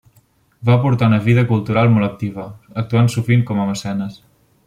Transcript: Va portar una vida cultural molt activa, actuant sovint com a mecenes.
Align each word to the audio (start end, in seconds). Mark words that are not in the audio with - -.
Va 0.69 0.77
portar 0.85 1.09
una 1.11 1.19
vida 1.25 1.43
cultural 1.51 1.91
molt 1.97 2.09
activa, 2.09 2.47
actuant 2.85 3.13
sovint 3.17 3.47
com 3.51 3.61
a 3.67 3.71
mecenes. 3.75 4.19